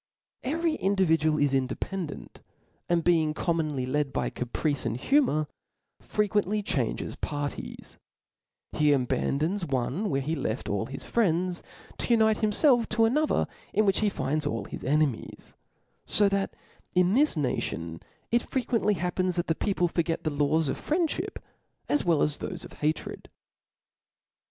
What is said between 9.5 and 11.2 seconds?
one where he left all his